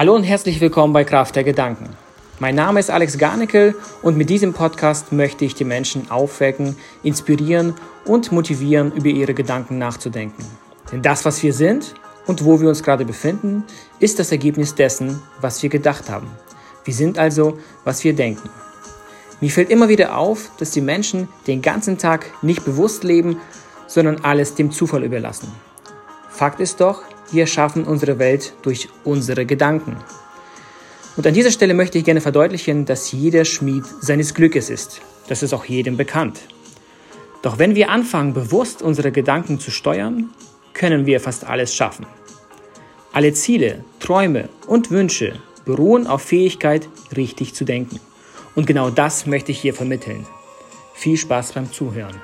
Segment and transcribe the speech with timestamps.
[0.00, 1.90] Hallo und herzlich willkommen bei Kraft der Gedanken.
[2.38, 7.74] Mein Name ist Alex Garnickel und mit diesem Podcast möchte ich die Menschen aufwecken, inspirieren
[8.06, 10.42] und motivieren, über ihre Gedanken nachzudenken.
[10.90, 11.92] Denn das, was wir sind
[12.26, 13.64] und wo wir uns gerade befinden,
[13.98, 16.28] ist das Ergebnis dessen, was wir gedacht haben.
[16.86, 18.48] Wir sind also, was wir denken.
[19.42, 23.36] Mir fällt immer wieder auf, dass die Menschen den ganzen Tag nicht bewusst leben,
[23.86, 25.52] sondern alles dem Zufall überlassen.
[26.30, 27.02] Fakt ist doch,
[27.32, 29.96] wir schaffen unsere Welt durch unsere Gedanken.
[31.16, 35.00] Und an dieser Stelle möchte ich gerne verdeutlichen, dass jeder Schmied seines Glückes ist.
[35.28, 36.40] Das ist auch jedem bekannt.
[37.42, 40.30] Doch wenn wir anfangen, bewusst unsere Gedanken zu steuern,
[40.72, 42.06] können wir fast alles schaffen.
[43.12, 45.34] Alle Ziele, Träume und Wünsche
[45.64, 48.00] beruhen auf Fähigkeit, richtig zu denken.
[48.54, 50.26] Und genau das möchte ich hier vermitteln.
[50.94, 52.20] Viel Spaß beim Zuhören.